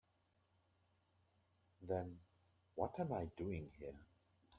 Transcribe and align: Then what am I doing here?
Then 1.87 2.17
what 2.73 2.99
am 2.99 3.13
I 3.13 3.25
doing 3.37 3.69
here? 3.77 4.07